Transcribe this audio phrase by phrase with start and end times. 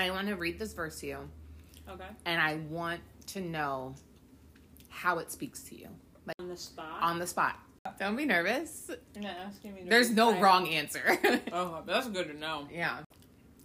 [0.00, 1.18] I want to read this verse to you,
[1.88, 2.06] Okay.
[2.24, 3.94] and I want to know
[4.88, 5.88] how it speaks to you,
[6.26, 7.02] like On the spot.
[7.02, 7.58] on the spot.
[7.98, 8.90] Don't be nervous.
[9.14, 9.82] You're not asking me.
[9.82, 11.18] To There's no wrong answer.
[11.52, 12.66] Oh, that's good to know.
[12.72, 13.00] yeah.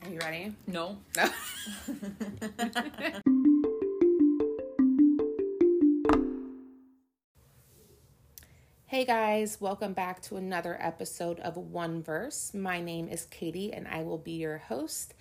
[0.04, 0.54] Are you ready?
[0.68, 0.98] No.
[8.88, 12.54] Hey guys, welcome back to another episode of One Verse.
[12.54, 15.14] My name is Katie and I will be your host.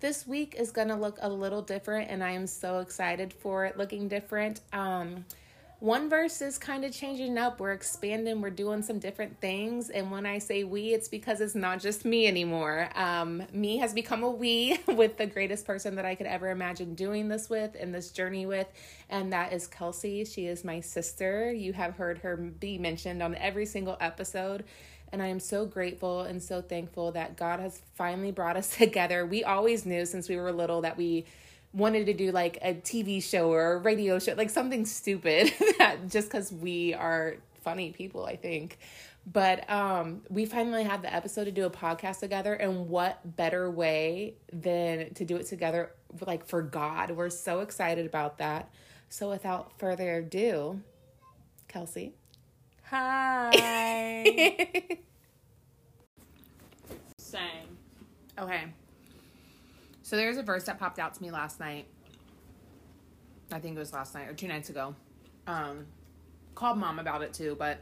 [0.00, 3.64] This week is going to look a little different and I am so excited for
[3.64, 4.60] it looking different.
[4.72, 5.24] Um
[5.84, 7.60] one verse is kind of changing up.
[7.60, 9.90] We're expanding, we're doing some different things.
[9.90, 12.88] And when I say we, it's because it's not just me anymore.
[12.94, 16.94] Um, me has become a we with the greatest person that I could ever imagine
[16.94, 18.66] doing this with and this journey with.
[19.10, 20.24] And that is Kelsey.
[20.24, 21.52] She is my sister.
[21.52, 24.64] You have heard her be mentioned on every single episode.
[25.14, 29.24] And I am so grateful and so thankful that God has finally brought us together.
[29.24, 31.24] We always knew since we were little that we
[31.72, 36.08] wanted to do like a TV show or a radio show, like something stupid that
[36.08, 38.76] just because we are funny people, I think.
[39.24, 43.70] But um, we finally had the episode to do a podcast together, and what better
[43.70, 45.92] way than to do it together,
[46.26, 47.12] like for God?
[47.12, 48.68] We're so excited about that.
[49.10, 50.80] So, without further ado,
[51.68, 52.14] Kelsey.
[52.96, 53.50] Hi.
[57.18, 57.78] Same.
[58.38, 58.64] Okay.
[60.02, 61.86] So there's a verse that popped out to me last night.
[63.52, 64.94] I think it was last night or two nights ago.
[65.46, 65.86] Um,
[66.54, 67.78] called mom about it too, but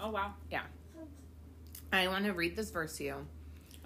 [0.00, 0.32] Oh wow.
[0.50, 0.62] yeah.
[1.92, 3.14] I want to read this verse to you,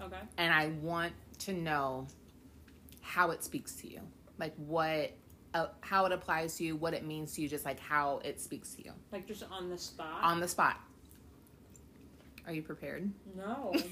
[0.01, 0.19] Okay.
[0.37, 2.07] and I want to know
[3.01, 3.99] how it speaks to you,
[4.39, 5.11] like what,
[5.53, 8.39] uh, how it applies to you, what it means to you, just like how it
[8.39, 10.23] speaks to you Like just on the spot.
[10.23, 10.77] on the spot.
[12.45, 13.11] Are you prepared?
[13.35, 13.73] no.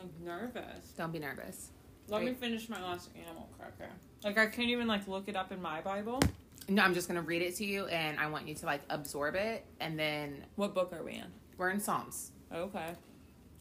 [0.00, 0.92] I'm nervous.
[0.96, 1.70] Don't be nervous.
[2.08, 3.90] Let me finish my last animal cracker.
[4.22, 6.20] Like I can't even like look it up in my Bible.
[6.68, 9.34] No, I'm just gonna read it to you, and I want you to like absorb
[9.34, 11.26] it, and then What book are we in?
[11.56, 12.32] we're in Psalms.
[12.52, 12.90] Okay.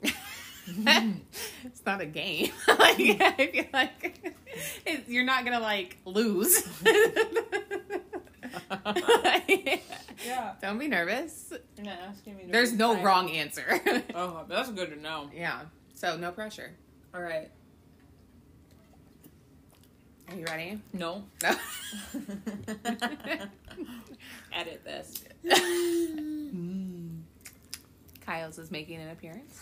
[0.68, 2.52] it's not a game.
[2.68, 4.34] like I feel like
[5.08, 6.68] you're not gonna like lose.
[10.26, 10.54] Yeah.
[10.62, 11.52] Don't be nervous.
[11.76, 13.82] You're not asking me to There's no wrong answer.
[14.16, 15.30] Oh, that's good to know.
[15.36, 15.62] yeah.
[16.04, 16.74] So no pressure.
[17.16, 17.50] All right.
[20.28, 20.82] Are you ready?
[20.92, 21.24] No.
[21.42, 21.56] No.
[24.52, 25.24] Edit this.
[28.26, 29.62] Kyle's is making an appearance.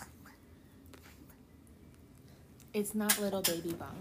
[2.74, 3.94] It's not little baby bum.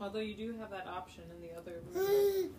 [0.00, 2.50] Although you do have that option in the other room.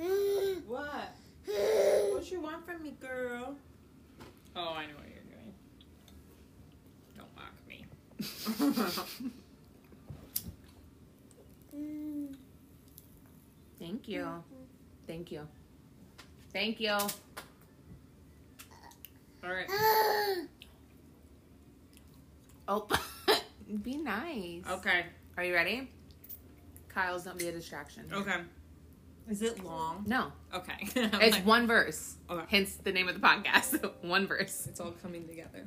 [0.66, 1.14] what?
[2.12, 3.54] What you want from me, girl?
[4.56, 5.36] Oh, I know what you're doing.
[7.16, 7.84] Don't mock me.
[13.78, 14.26] Thank you.
[15.06, 15.46] Thank you.
[16.52, 16.90] Thank you.
[16.92, 17.10] All
[19.44, 19.68] right.
[22.68, 22.88] Oh,
[23.82, 24.64] be nice.
[24.68, 25.06] Okay.
[25.36, 25.88] Are you ready?
[26.88, 28.04] Kyle's don't be a distraction.
[28.12, 28.38] Okay.
[29.28, 30.04] Is it long?
[30.06, 30.88] No, Okay.
[30.96, 32.14] it's one verse.
[32.30, 32.44] Okay.
[32.48, 33.92] Hence the name of the podcast.
[34.02, 34.66] one verse.
[34.68, 35.64] It's all coming together.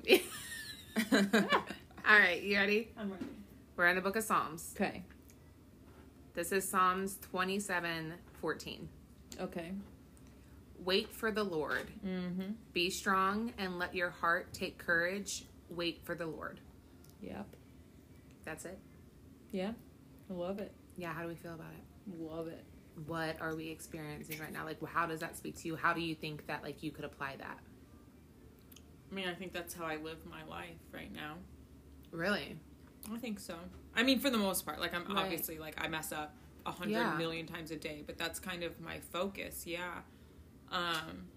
[2.08, 2.90] All right, you ready?
[2.98, 3.26] I'm ready.
[3.76, 4.74] We're in the book of Psalms.
[4.76, 5.04] Okay.
[6.34, 8.90] This is Psalms 27 14.
[9.42, 9.72] Okay.
[10.80, 11.88] Wait for the Lord.
[12.06, 12.52] Mm-hmm.
[12.74, 15.46] Be strong and let your heart take courage.
[15.70, 16.60] Wait for the Lord.
[17.22, 17.48] Yep.
[18.46, 18.80] That's it.
[19.52, 19.72] Yeah.
[20.30, 20.72] I love it.
[20.98, 22.22] Yeah, how do we feel about it?
[22.22, 22.64] Love it.
[23.08, 24.66] What are we experiencing right now?
[24.66, 25.76] Like, how does that speak to you?
[25.76, 27.60] How do you think that, like, you could apply that?
[29.12, 31.36] I mean, I think that's how I live my life right now.
[32.12, 32.58] Really?
[33.12, 33.56] I think so.
[33.96, 35.24] I mean, for the most part, like I'm Right.
[35.24, 37.18] obviously like I mess up a hundred Yeah.
[37.18, 39.66] million times a day, but that's kind of my focus.
[39.66, 40.02] Yeah.
[40.72, 41.28] Um,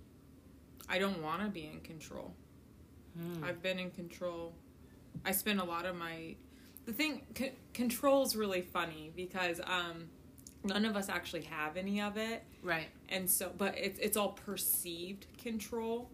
[0.89, 2.35] I don't want to be in control.
[3.17, 3.45] Hmm.
[3.45, 4.55] I've been in control.
[5.25, 6.37] I spend a lot of my.
[6.85, 10.09] The thing, c- control is really funny because um,
[10.65, 12.89] none of us actually have any of it, Right.
[13.09, 16.11] and so, but it's it's all perceived control,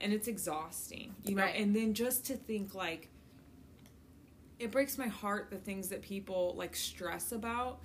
[0.00, 1.42] and it's exhausting, you know.
[1.44, 1.54] Right.
[1.54, 3.08] And then just to think like,
[4.60, 7.80] it breaks my heart the things that people like stress about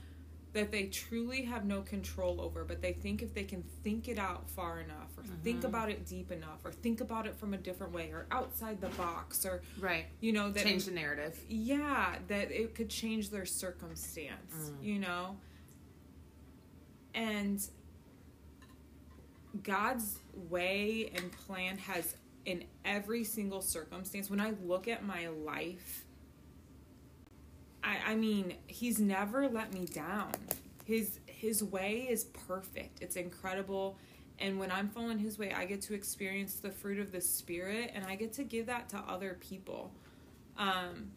[0.54, 4.18] that they truly have no control over, but they think if they can think it
[4.18, 5.66] out far enough, or think Mm-hmm.
[5.68, 8.88] about it deep enough, or think about it from a different way, or outside the
[8.90, 10.06] box, or Right.
[10.22, 11.38] you know that Change the narrative.
[11.50, 14.84] yeah that it could change their circumstance Mm.
[14.84, 15.38] you know
[17.14, 17.68] and
[19.64, 20.20] god's
[20.50, 26.05] way and plan has in every single circumstance when i look at my life
[28.06, 30.32] I, mean, he's never let me down.
[30.86, 33.02] His his way is perfect.
[33.02, 33.98] It's incredible.
[34.40, 37.92] And when I'm following his way, I get to experience the fruit of the spirit
[37.94, 39.92] and I get to give that to other people.
[40.58, 41.12] Um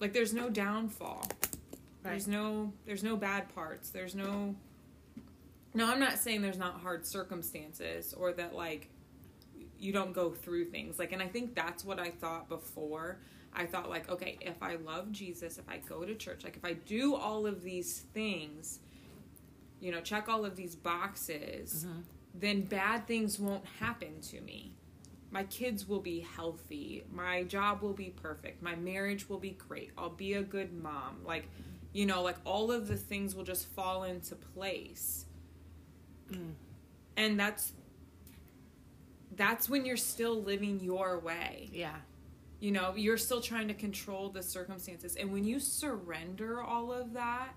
[0.00, 1.26] like there's no downfall.
[2.02, 3.90] There's no there's no bad parts.
[3.90, 4.54] There's no
[5.74, 8.88] No, I'm not saying there's not hard circumstances or that like
[9.78, 10.98] you don't go through things.
[10.98, 13.18] Like and I think that's what I thought before.
[13.54, 16.64] I thought like, okay, if I love Jesus, if I go to church, like if
[16.64, 18.78] I do all of these things,
[19.80, 22.00] you know, check all of these boxes, Mm-hmm.
[22.34, 24.72] then bad things won't happen to me.
[25.30, 27.04] My kids will be healthy.
[27.10, 28.62] My job will be perfect.
[28.62, 29.90] My marriage will be great.
[29.98, 31.18] I'll be a good mom.
[31.24, 31.48] Like,
[31.92, 35.24] you know, like all of the things will just fall into place.
[36.30, 36.52] Mm.
[37.16, 37.72] And that's
[39.34, 41.70] that's when you're still living your way.
[41.72, 41.96] Yeah.
[42.62, 45.16] You know, you're still trying to control the circumstances.
[45.16, 47.56] And when you surrender all of that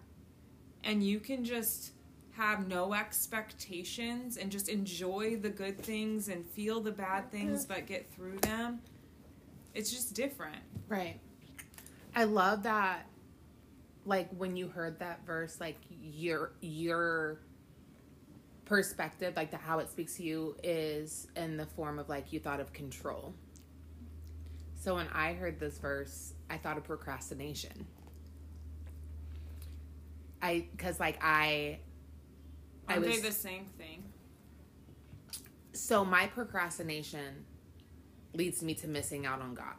[0.84, 1.92] and you can just
[2.32, 7.76] have no expectations and just enjoy the good things and feel the bad things mm-hmm.
[7.76, 8.80] but get through them,
[9.76, 10.64] it's just different.
[10.88, 11.20] Right.
[12.16, 13.06] I love that
[14.06, 17.42] like when you heard that verse like your your
[18.66, 22.40] perspective like the how it speaks to you is in the form of like you
[22.40, 23.36] thought of control.
[24.86, 27.88] So when I heard this verse, I thought of procrastination.
[30.44, 31.80] I cuz like I
[32.88, 34.04] I Aren't was they the same thing?
[35.74, 37.46] so my procrastination
[38.36, 39.74] leads me to missing out on God.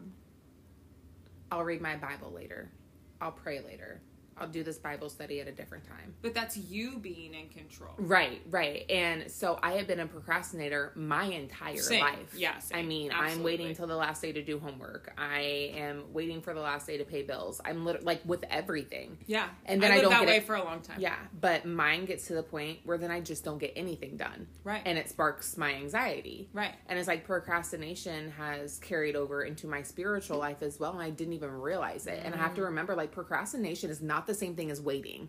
[1.52, 2.72] I'll read my Bible later.
[3.20, 4.02] I'll pray later.
[4.38, 6.14] I'll do this Bible study at a different time.
[6.22, 7.92] But that's you being in control.
[7.96, 8.84] Right, right.
[8.90, 12.00] And so I have been a procrastinator my entire Same.
[12.00, 12.34] life.
[12.36, 12.54] Yeah.
[12.74, 15.12] I mean, I'm waiting until the last day to do homework.
[15.16, 17.60] I am waiting for the last day to pay bills.
[17.64, 19.18] I'm literally like with everything.
[19.26, 19.48] Yeah.
[19.64, 20.44] And then I lived don't that get way it.
[20.44, 21.00] for a long time.
[21.00, 24.46] Yeah, but mine gets to the point where then I just don't get anything done.
[24.64, 24.82] Right.
[24.84, 26.48] And it sparks my anxiety.
[26.52, 26.74] Right.
[26.88, 30.92] And it's like procrastination has carried over into my spiritual life as well.
[30.92, 32.20] And I didn't even realize it.
[32.24, 32.56] And I have Mm.
[32.56, 35.28] to remember like procrastination is not the same thing as waiting.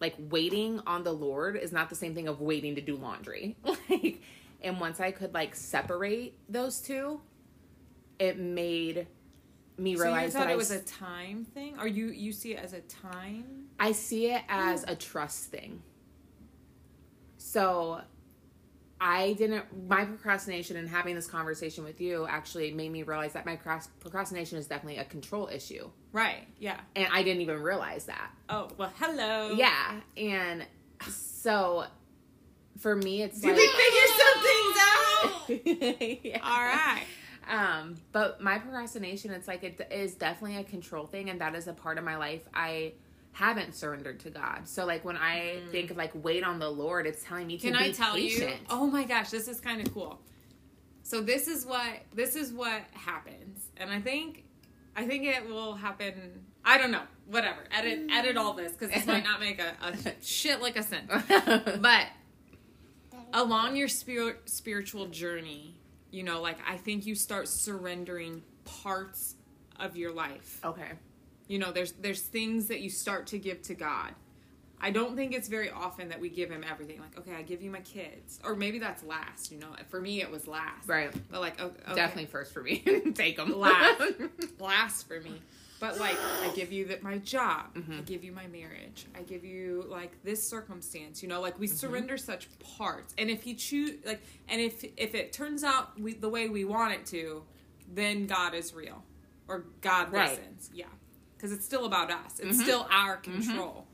[0.00, 3.56] Like waiting on the Lord is not the same thing of waiting to do laundry.
[3.90, 4.22] like
[4.60, 7.20] and once I could like separate those two,
[8.18, 9.06] it made
[9.76, 11.78] me So you realize thought that I it was a time thing?
[11.78, 13.66] Or you you see it as a time?
[13.78, 15.82] I see it as a trust thing.
[17.36, 18.00] So
[19.00, 23.46] I didn't, my procrastination and having this conversation with you actually made me realize that
[23.46, 23.56] my
[24.00, 25.88] procrastination is definitely a control issue.
[26.12, 26.46] Right.
[26.58, 26.80] Yeah.
[26.96, 28.30] And I didn't even realize that.
[28.48, 29.52] Oh, well, hello.
[29.52, 30.00] Yeah.
[30.16, 30.66] And
[31.08, 31.84] so
[32.78, 33.56] for me, it's Did like.
[33.56, 36.24] we figure some things out?
[36.24, 36.40] yeah.
[36.44, 37.04] All right.
[37.48, 41.66] Um, but my procrastination, it's like it is definitely a control thing, and that is
[41.66, 42.42] a part of my life.
[42.52, 42.92] I
[43.32, 44.66] haven't surrendered to God.
[44.66, 47.68] So like when I think of like wait on the Lord, it's telling me to
[47.68, 47.72] Mm.
[47.72, 48.50] Can I tell patient.
[48.50, 48.56] you?
[48.70, 50.20] Oh my gosh, this is kind of cool.
[51.02, 54.44] So this is what this is what happens, and I think
[54.96, 56.44] I think it will happen.
[56.64, 57.02] I don't know.
[57.26, 57.60] Whatever.
[57.70, 61.10] Edit edit all this because this might not make a, a shit like a sense.
[61.80, 62.06] But
[63.32, 65.76] along your spirit spiritual journey,
[66.10, 69.34] you know, like I think you start surrendering parts
[69.78, 70.60] of your life.
[70.64, 70.90] okay.
[71.48, 74.14] You know, there's there's things that you start to give to God.
[74.80, 77.00] I don't think it's very often that we give him everything.
[77.00, 79.50] Like, okay, I give you my kids, or maybe that's last.
[79.50, 80.86] You know, for me it was last.
[80.88, 81.10] Right.
[81.30, 82.78] But like, okay, Definitely first for me.
[83.14, 83.58] Take them.
[83.58, 84.00] last,
[84.60, 85.40] last for me.
[85.80, 87.74] But like, I give you that my job.
[87.74, 87.92] Mm-hmm.
[87.92, 89.06] I give you my marriage.
[89.16, 91.22] I give you like this circumstance.
[91.22, 91.76] You know, like we Mm-hmm.
[91.76, 93.14] surrender such parts.
[93.18, 96.64] And if he choose, like, and if if it turns out we, the way we
[96.64, 97.42] want it to,
[97.94, 99.02] then God is real,
[99.48, 100.30] or God Right.
[100.30, 100.70] listens.
[100.74, 100.86] Yeah,
[101.38, 102.40] because it's still about us.
[102.40, 102.62] It's Mhm.
[102.62, 103.86] still our control.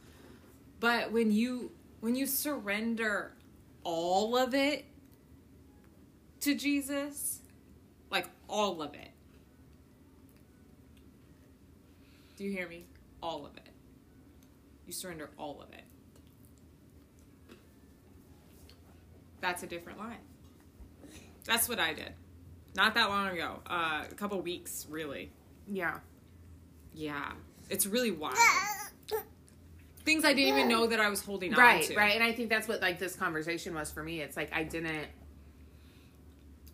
[0.80, 1.70] But when you
[2.00, 3.34] when you surrender
[3.84, 4.84] all of it
[6.40, 7.40] to Jesus,
[8.10, 9.10] like all of it.
[12.36, 12.84] Do you hear me?
[13.22, 13.68] All of it.
[14.86, 15.84] You surrender all of it.
[19.40, 20.18] That's a different life.
[21.44, 22.12] That's what I did.
[22.74, 23.60] Not that long ago.
[23.66, 25.30] Uh, a couple weeks, really.
[25.66, 26.00] yeah.
[26.94, 27.32] Yeah.
[27.70, 28.36] It's really wild.
[30.04, 31.96] Things I didn't even know that I was holding on Right, to.
[31.96, 32.14] right.
[32.14, 34.20] And I think that's what like this conversation was for me.
[34.20, 35.06] It's like I didn't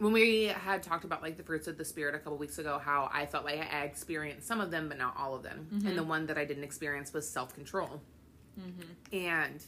[0.01, 2.81] when we had talked about like the fruits of the spirit a couple weeks ago,
[2.83, 5.69] how I felt like I experienced some of them, but not all of them.
[5.73, 5.87] Mm-hmm.
[5.89, 8.01] And the one that I didn't experience was self control.
[8.59, 9.15] Mm-hmm.
[9.17, 9.65] And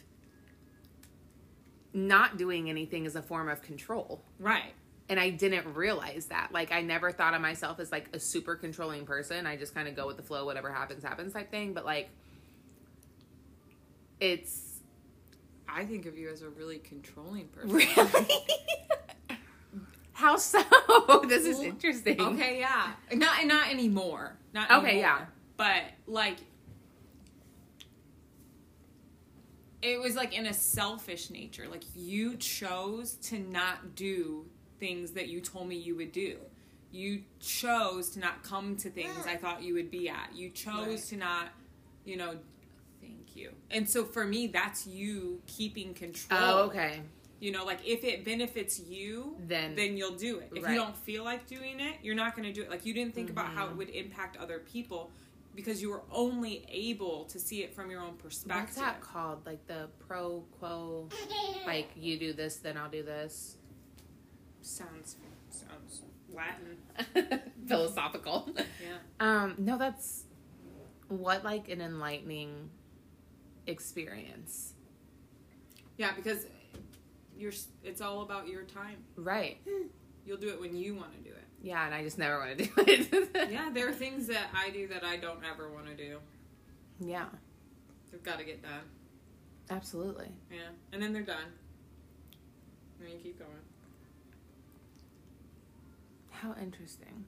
[1.93, 4.23] not doing anything is a form of control.
[4.39, 4.73] Right.
[5.09, 6.51] And I didn't realize that.
[6.53, 9.47] Like I never thought of myself as like a super controlling person.
[9.47, 11.75] I just kind of go with the flow, whatever happens, happens type thing.
[11.75, 12.11] But like,
[14.21, 14.81] it's
[15.69, 17.71] I think of you as a really controlling person.
[17.71, 17.89] really
[20.13, 20.63] how so.
[21.29, 22.21] this is interesting.
[22.21, 22.93] Okay, yeah.
[23.13, 24.37] Not not anymore.
[24.53, 25.27] Not Okay, yeah.
[25.57, 26.39] But like
[29.83, 31.67] it was like in a selfish nature.
[31.69, 34.47] Like you chose to not do
[34.83, 36.37] things that you told me you would do.
[36.91, 40.35] You chose to not come to things I thought you would be at.
[40.35, 40.99] You chose Right.
[41.11, 41.49] to not,
[42.05, 42.37] you know,
[43.01, 43.53] thank you.
[43.71, 46.41] And so for me that's you keeping control.
[46.43, 47.01] Oh, okay.
[47.39, 50.51] You know, like if it benefits you, Then- then you'll do it.
[50.53, 50.73] If Right.
[50.73, 52.69] you don't feel like doing it, you're not going to do it.
[52.71, 53.57] Like you didn't think about Mm-hmm.
[53.57, 55.11] how it would impact other people
[55.55, 58.65] because you were only able to see it from your own perspective.
[58.65, 59.47] What's that called?
[59.47, 61.09] Like the pro quo.
[61.67, 63.57] Like you do this, then I'll do this.
[64.63, 65.17] Sounds
[65.51, 66.03] sounds
[66.33, 67.41] Latin.
[67.69, 68.49] Philosophical.
[68.57, 68.97] Yeah.
[69.21, 70.25] Um, no, that's
[71.09, 72.71] what like an enlightening
[73.67, 74.73] experience.
[75.99, 76.47] Yeah, because
[77.37, 77.53] you're
[77.85, 78.97] it's all about your time.
[79.17, 79.59] Right.
[80.25, 81.43] You'll do it when you want to do it.
[81.61, 83.51] Yeah, and I just never want to do it.
[83.51, 86.19] Yeah, there are things that I do that I don't ever want to do.
[87.01, 87.25] Yeah,
[88.13, 88.83] They've got to get done.
[89.69, 90.29] absolutely.
[90.49, 90.59] Yeah.
[90.93, 91.43] And then they're done.
[93.01, 93.51] And then you keep going.
[96.43, 97.25] How interesting.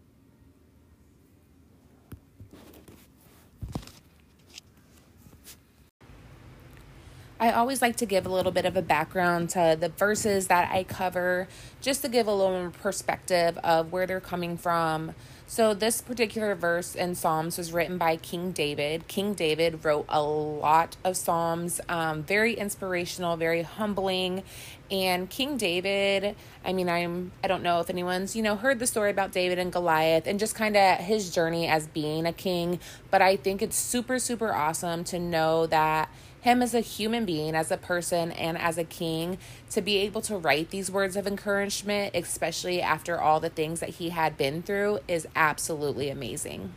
[7.45, 10.73] I always like to give a little bit of a background to the verses that
[10.73, 11.47] I cover,
[11.83, 15.15] just to give a little perspective of where they're coming from.
[15.47, 19.09] So, this particular verse in Psalms was written by King David.
[19.09, 24.43] King David wrote a lot of Psalms, um, very inspirational, very humbling.
[24.91, 28.87] And King David, I mean, I'm I don't know if anyone's you know heard the
[28.87, 32.81] story about David and Goliath and just kind of his journey as being a king.
[33.11, 36.09] But I think it's super super awesome to know that
[36.45, 39.39] him as a human being, as a person, and as a king
[39.71, 43.89] to be able to write these words of encouragement, especially after all the things that
[43.89, 46.75] he had been through, is absolutely amazing.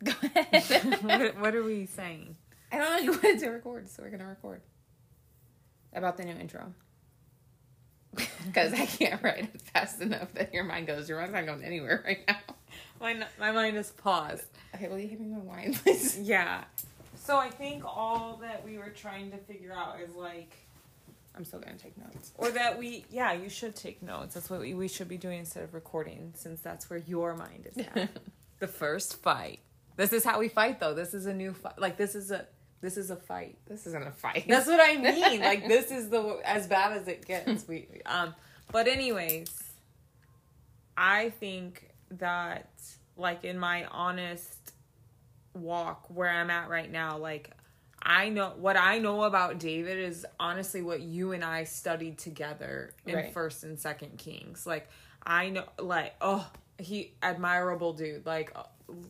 [0.04, 1.02] Go ahead.
[1.02, 2.36] what, what are we saying?
[2.70, 2.98] I don't know.
[2.98, 4.60] You wanted to record, so we're gonna record
[5.92, 6.72] about the new intro.
[8.46, 11.08] Because I can't write it fast enough that your mind goes.
[11.08, 12.36] Your mind's not going anywhere right now.
[13.00, 14.44] My, my mind is paused.
[14.74, 16.18] Okay, will you give me my wine, please?
[16.18, 16.64] Yeah.
[17.16, 20.52] So I think all that we were trying to figure out is like,
[21.34, 22.32] I'm still gonna take notes.
[22.36, 24.34] or that we, yeah, you should take notes.
[24.34, 27.68] That's what we, we should be doing instead of recording, since that's where your mind
[27.74, 28.10] is at.
[28.58, 29.60] the first fight.
[29.96, 30.94] This is how we fight, though.
[30.94, 31.78] This is a new fight.
[31.78, 32.46] Like this is a
[32.80, 33.58] this is a fight.
[33.66, 34.46] This isn't a fight.
[34.48, 35.40] That's what I mean.
[35.40, 37.68] like this is the as bad as it gets.
[37.68, 38.34] We um
[38.72, 39.50] but anyways,
[40.96, 42.70] I think that
[43.16, 44.72] like in my honest
[45.54, 47.50] walk where I'm at right now, like
[48.02, 52.94] I know what I know about David is honestly what you and I studied together
[53.06, 53.32] in Right.
[53.32, 54.66] first and second Kings.
[54.66, 54.88] Like
[55.22, 56.48] I know like oh
[56.78, 58.24] he admirable dude.
[58.24, 58.56] Like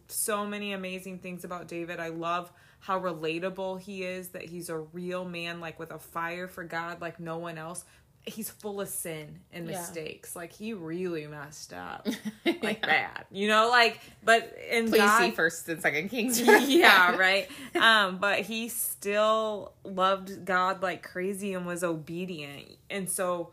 [0.09, 2.01] so many amazing things about David.
[2.01, 6.49] I love how relatable he is that he's a real man like with a fire
[6.49, 7.85] for God like no one else.
[8.31, 9.73] He's full of sin and Yeah.
[9.79, 10.35] mistakes.
[10.37, 12.07] Like he really messed up.
[12.63, 13.25] Like bad.
[13.31, 16.41] You know like but in Please God, see first and second Kings.
[16.69, 17.49] yeah, right.
[17.81, 22.67] Um, but he still loved God like crazy and was obedient.
[22.91, 23.51] And so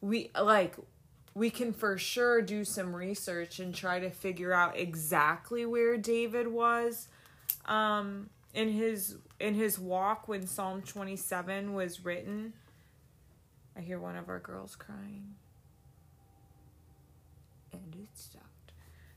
[0.00, 0.76] we like
[1.34, 6.48] we can for sure do some research and try to figure out exactly where David
[6.48, 7.08] was
[7.66, 12.52] um in his in his walk when Psalm 27 was written.
[13.76, 15.34] I hear one of our girls crying.
[17.72, 18.72] And it stopped.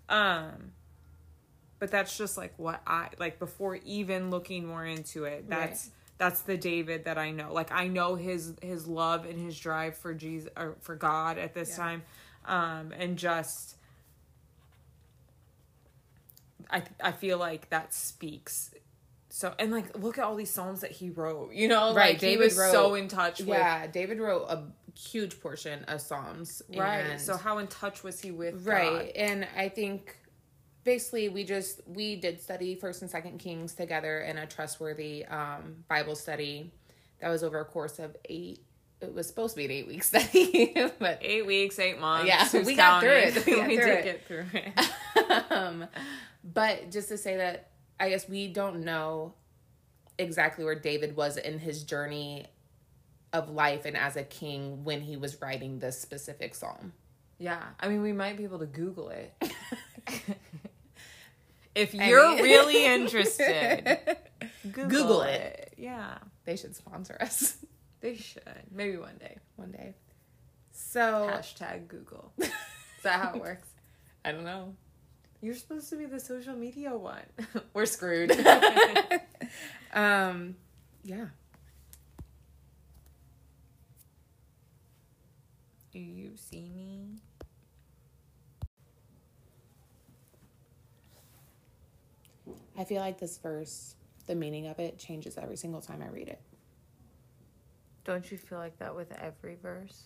[0.09, 0.71] Um
[1.79, 5.49] but that's just like what I like before even looking more into it.
[5.49, 7.51] That's that's the David that I know.
[7.51, 11.53] Like I know his his love and his drive for Jesus or for God at
[11.53, 11.75] this Yeah.
[11.75, 12.03] time,
[12.45, 13.75] um, and just
[16.69, 18.73] I I feel like that speaks.
[19.35, 21.53] So and like look at all these psalms that he wrote.
[21.53, 24.45] You know, Right, Like, David he was wrote- so in touch with Yeah, David wrote
[24.47, 24.63] a
[24.95, 26.61] huge portion of Psalms.
[26.75, 26.97] right.
[26.99, 29.11] and- So how in touch was he with right, God?
[29.15, 30.15] and I think
[30.83, 35.83] basically we just we did study First and Second Kings together in a trustworthy um,
[35.89, 36.71] Bible study
[37.19, 38.63] that was over a course of eight.
[39.01, 42.27] It was supposed to be an eight week study, but Eight weeks, eight months.
[42.27, 43.45] Yeah, who's we got through it.
[43.47, 44.03] We got we through did it.
[44.05, 45.51] get through it.
[45.51, 45.87] um,
[46.43, 49.33] but just to say that I guess we don't know
[50.17, 52.47] exactly where David was in his journey
[53.31, 56.93] of life and as a king when he was writing this specific psalm.
[57.39, 59.33] Yeah, I mean, we might be able to Google it.
[61.75, 63.97] if you're mean- really interested,
[64.71, 65.41] Google, Google it.
[65.41, 65.73] it.
[65.77, 67.57] Yeah, They should sponsor us
[68.01, 68.43] they should.
[68.71, 69.37] Maybe one day.
[69.55, 69.95] one day.
[70.71, 72.31] So Hashtag Google.
[72.39, 72.49] Is
[73.03, 73.67] that how it works?
[74.23, 74.75] I don't know.
[75.43, 77.19] You're supposed to be the social media one.
[77.73, 78.31] We're screwed.
[79.95, 80.55] Um,
[81.03, 81.25] yeah.
[85.91, 87.19] Do you see me?
[92.75, 93.93] I feel like this verse,
[94.25, 96.41] the meaning of it changes every single time I read it.
[98.03, 100.05] Don't you feel like that with every verse?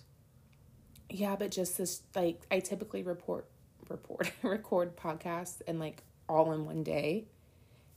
[1.10, 3.48] Yeah, but just this like I typically report
[3.89, 7.25] report record podcasts and like all in one day.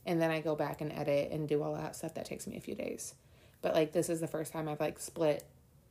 [0.05, 2.57] And then I go back and edit and do all that stuff that takes me
[2.57, 3.13] a few days.
[3.61, 5.43] But like this is the first time I've like split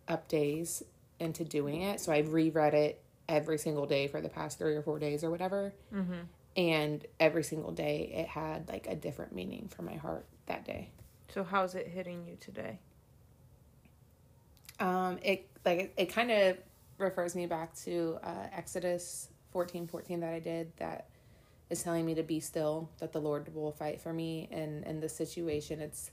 [0.09, 0.83] up days
[1.19, 2.00] into doing it.
[2.00, 5.30] So I've reread it every single day for the past three or four days or
[5.30, 5.73] whatever.
[5.95, 6.21] Mm-hmm.
[6.57, 10.90] And every single day it had like a different meaning for my heart that day.
[11.33, 12.80] So how's it hitting you today?
[14.80, 16.57] Um, it like it, it kind of
[16.99, 21.07] refers me back to uh, Exodus fourteen fourteen that I did that
[21.71, 24.49] is telling me to be still that the Lord will fight for me.
[24.50, 26.11] And in this situation it's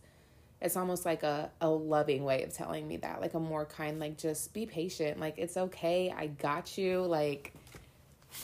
[0.59, 3.99] it's almost like a, a loving way of telling me that like a more kind
[3.99, 5.19] like just be patient.
[5.19, 6.13] Like it's okay.
[6.15, 7.01] I got you.
[7.01, 7.53] Like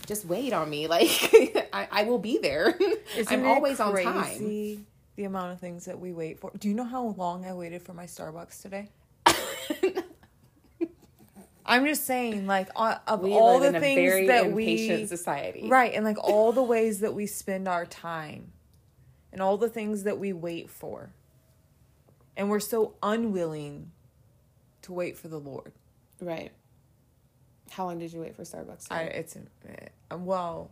[0.06, 0.88] just wait on me.
[0.94, 2.78] Like I, I will be there.
[3.28, 4.22] I'm always on time.
[5.16, 6.52] The amount of things that we wait for.
[6.58, 8.90] Do you know how long I waited for my Starbucks today?
[11.66, 15.06] I'm just saying, like, uh, of we all the in a things very that we
[15.08, 18.52] society right, and like all the ways that we spend our time,
[19.32, 21.14] and all the things that we wait for,
[22.36, 23.92] and we're so unwilling
[24.84, 25.72] to wait for the Lord.
[26.22, 26.52] right
[27.74, 30.70] how long did you wait for Starbucks I it's uh, well,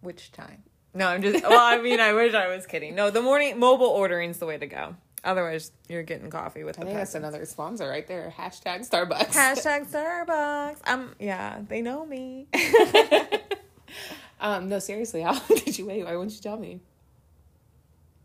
[0.00, 0.62] which time?
[0.94, 1.44] No, I'm just.
[1.44, 2.94] Well, I mean, I wish I was kidding.
[2.94, 4.96] No, the morning mobile ordering's the way to go.
[5.24, 8.32] Otherwise, you're getting coffee with I the think that's another sponsor right there.
[8.36, 9.32] Hashtag Starbucks.
[9.32, 10.78] Hashtag Starbucks.
[10.86, 12.46] Um, yeah, they know me.
[14.40, 16.04] um, no, seriously, how long did you wait?
[16.04, 16.80] Why wouldn't you tell me?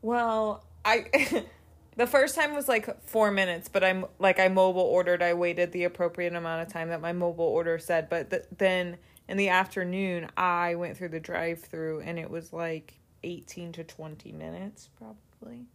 [0.01, 1.45] Well, I
[1.95, 5.21] the first time was like four minutes, but I'm like I mobile ordered.
[5.21, 8.97] I waited the appropriate amount of time that my mobile order said, but th- then
[9.27, 14.31] in the afternoon I went through the drive-through and it was like eighteen to twenty
[14.31, 15.65] minutes probably.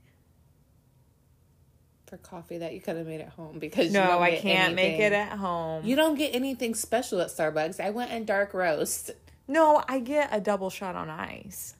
[2.07, 5.12] For coffee that you could have made at home because No, I can't make it
[5.12, 5.85] at home.
[5.85, 7.81] You don't get anything special at Starbucks.
[7.81, 9.11] I went and dark roast.
[9.49, 11.75] no, I get a double shot on ice.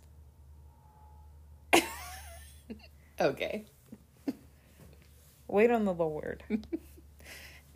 [3.21, 3.65] Okay.
[5.49, 6.43] Wait on the Lord.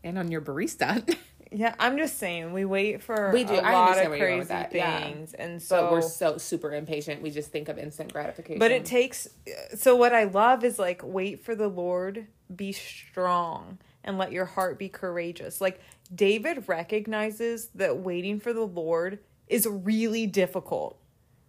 [0.02, 1.14] And on your barista.
[1.52, 3.54] Yeah, I'm just saying we wait for We do.
[3.54, 5.00] a I lot of where you're going crazy that, yeah.
[5.00, 7.22] things, and so but we're so super impatient.
[7.22, 8.58] We just think of instant gratification.
[8.60, 9.28] But it takes.
[9.74, 14.44] So what I love is like wait for the Lord, be strong, and let your
[14.44, 15.60] heart be courageous.
[15.60, 15.80] Like
[16.14, 20.98] David recognizes that waiting for the Lord is really difficult.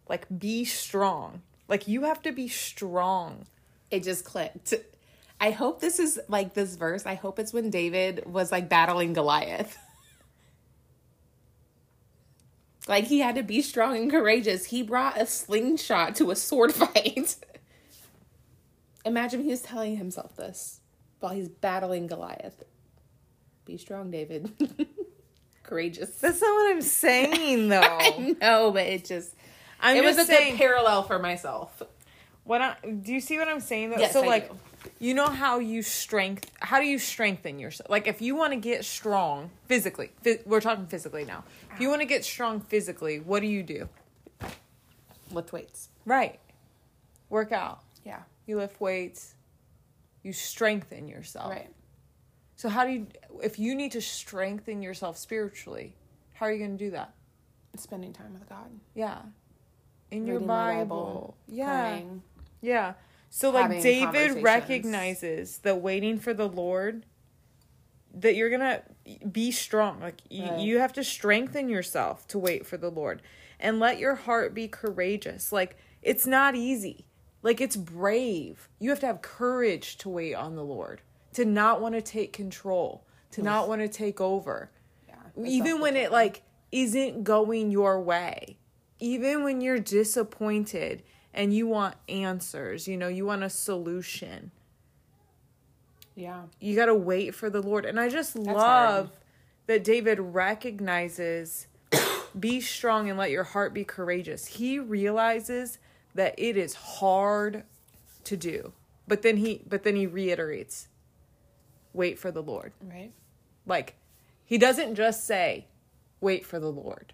[0.10, 1.44] Like be strong.
[1.68, 3.46] Like you have to be strong.
[3.92, 4.74] it just clicked.
[5.40, 7.06] I hope this is like this verse.
[7.06, 9.78] I hope it's when David was like battling Goliath.
[12.88, 14.65] like he had to be strong and courageous.
[14.65, 17.36] He brought a slingshot to a sword fight.
[19.06, 20.80] Imagine he was telling himself this
[21.20, 22.63] while he's battling Goliath.
[23.65, 24.52] Be strong, David.
[25.63, 26.10] courageous.
[26.15, 27.82] That's not what I'm saying though.
[27.82, 29.34] I know, but it just
[29.80, 31.82] I'm it was a saying good parallel for myself.
[32.44, 34.00] what I, do you see what I'm saying though?
[34.00, 34.56] Yes, so I like do.
[35.00, 37.89] You know how you strength how do you strengthen yourself?
[37.89, 41.44] Like if you want to get strong physically, phys- we're talking physically now.
[41.74, 43.89] If you want to get strong physically, what do you do?
[45.32, 45.89] Lift weights.
[46.06, 46.39] Right.
[47.30, 47.82] Work out.
[48.06, 48.22] Yeah.
[48.46, 49.36] You lift weights.
[50.24, 51.52] You strengthen yourself.
[51.52, 51.70] Right.
[52.56, 53.08] So how do you
[53.41, 55.96] if you need to strengthen yourself spiritually,
[56.34, 57.13] how are you going to do that?
[57.78, 58.70] Spending time with God.
[58.94, 59.20] Yeah.
[60.12, 61.38] In your Reading my Bible.
[61.48, 61.89] Yeah.
[61.89, 62.22] praying.
[62.62, 62.94] Yeah.
[63.34, 67.06] So like David recognizes that waiting for the Lord
[68.13, 70.02] that you're going to be strong.
[70.02, 70.60] Like y- Right.
[70.60, 73.22] you have to strengthen yourself to wait for the Lord
[73.58, 75.52] and let your heart be courageous.
[75.54, 77.06] Like it's not easy.
[77.41, 78.67] Like it's brave.
[78.80, 81.02] You have to have courage to wait on the Lord,
[81.34, 84.72] to not want to take control, to not want to take over.
[85.08, 85.15] Yeah.
[85.46, 88.58] Even when it like isn't going your way.
[89.00, 91.02] Even when you're disappointed
[91.34, 94.52] and you want answers, you know, you want a solution.
[96.15, 96.44] Yeah.
[96.60, 97.86] You got to wait for the Lord.
[97.86, 98.48] And I just hard.
[98.48, 99.12] love
[99.67, 101.67] that David recognizes
[102.39, 104.46] be strong and let your heart be courageous.
[104.46, 105.80] He realizes
[106.15, 107.63] that it is hard
[108.26, 108.74] to do.
[109.08, 110.88] But then he but then he reiterates
[111.94, 112.74] wait for the Lord.
[112.82, 113.12] Right.
[113.65, 113.96] Like
[114.46, 115.67] he doesn't just say
[116.20, 117.13] wait for the Lord.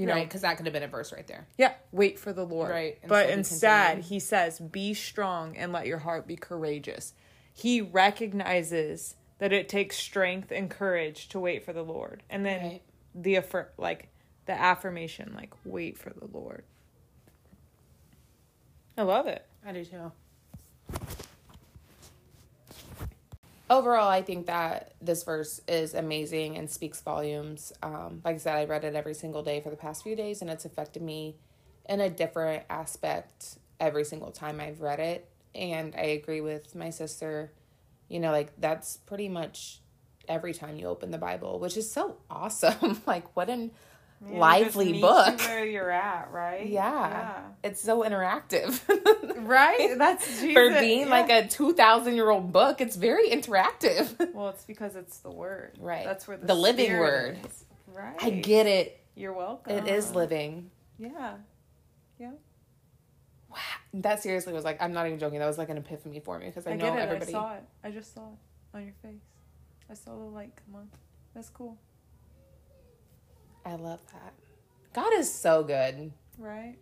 [0.00, 1.46] You know, because that could have been a verse right there.
[1.58, 2.70] Yeah, wait for the Lord.
[2.70, 7.12] Right, But instead he says, be strong and let your heart be courageous.
[7.52, 12.22] He recognizes that it takes strength and courage to wait for the Lord.
[12.30, 12.82] And then Right.
[13.14, 14.08] the affir- like
[14.46, 16.64] the affirmation like wait for the Lord.
[18.96, 19.46] I love it.
[19.64, 20.12] I do too.
[23.70, 27.72] Overall, I think that this verse is amazing and speaks volumes.
[27.84, 30.42] Um, like I said, I read it every single day for the past few days,
[30.42, 31.36] and it's affected me
[31.88, 35.30] in a different aspect every single time I've read it.
[35.54, 37.52] And I agree with my sister.
[38.08, 39.80] You know, like that's pretty much
[40.28, 43.00] every time you open the Bible, which is so awesome.
[43.06, 43.70] like, what an
[44.28, 45.38] lively book.
[45.40, 46.66] where you're at, right?
[46.66, 47.42] Yeah.
[47.64, 48.80] It's so interactive.
[49.40, 49.96] Right?
[49.96, 50.52] That's Jesus.
[50.52, 51.08] For being yeah.
[51.08, 54.14] like a 2,000 year old book, it's very interactive.
[54.34, 55.76] Well, it's because it's the word.
[55.80, 56.04] Right.
[56.04, 57.38] That's where the, The living word.
[57.44, 57.64] is.
[57.92, 58.14] Right.
[58.20, 59.00] I get it.
[59.16, 59.76] You're welcome.
[59.76, 60.70] It is living.
[60.98, 61.34] Yeah.
[62.18, 62.32] Yeah.
[63.50, 63.56] Wow.
[63.94, 65.38] That seriously was like, I'm not even joking.
[65.40, 67.00] That was like an epiphany for me because I, I, know get it.
[67.02, 67.30] everybody.
[67.30, 67.62] I saw it.
[67.82, 69.22] I just saw it on your face.
[69.90, 70.88] I saw the light come on.
[71.34, 71.76] That's cool.
[73.64, 74.32] I love that.
[74.92, 76.12] God is so good.
[76.38, 76.76] Right?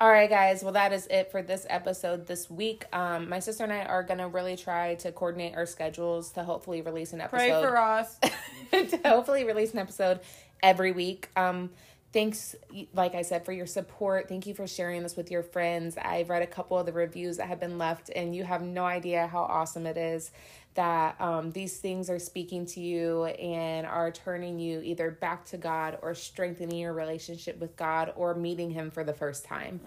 [0.00, 0.62] All right, guys.
[0.62, 2.84] Well, that is it for this episode this week.
[2.92, 6.82] Um, my sister and I are gonna really try to coordinate our schedules to hopefully
[6.82, 7.36] release an episode.
[7.36, 8.18] Pray for us.
[8.72, 10.20] to hopefully release an episode
[10.62, 11.30] every week.
[11.34, 11.70] Um,
[12.12, 12.54] thanks,
[12.92, 14.28] like I said, for your support.
[14.28, 15.96] Thank you for sharing this with your friends.
[15.96, 18.84] I've read a couple of the reviews that have been left, and you have no
[18.84, 20.30] idea how awesome it is
[20.76, 25.56] that um, these things are speaking to you and are turning you either back to
[25.56, 29.80] God or strengthening your relationship with God or meeting Him for the first time.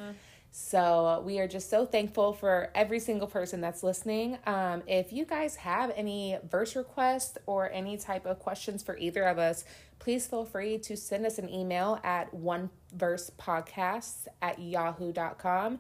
[0.52, 4.40] So we are just so thankful for every single person that's listening.
[4.48, 9.24] Um, if you guys have any verse requests or any type of questions for either
[9.26, 9.64] of us,
[10.00, 15.78] please feel free to send us an email at oneversepodcasts verse podcasts at yahoo.com.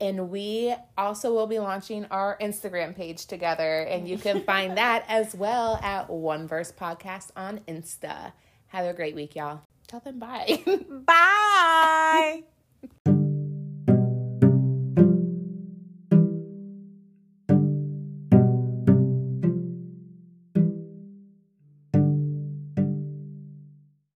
[0.00, 3.80] And we also will be launching our Instagram page together.
[3.82, 8.32] And you can find that as well at One Verse Podcast on Insta.
[8.68, 9.62] Have a great week, y'all.
[9.88, 10.62] Tell them bye.
[11.06, 12.44] Bye.